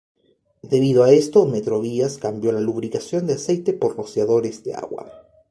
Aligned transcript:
Debido 0.63 1.03
a 1.03 1.11
esto 1.11 1.45
Metrovías 1.45 2.17
cambió 2.17 2.51
la 2.51 2.59
lubricación 2.59 3.27
de 3.27 3.33
aceite 3.33 3.71
por 3.73 3.95
rociadores 3.95 4.63
de 4.63 4.73
agua. 4.73 5.05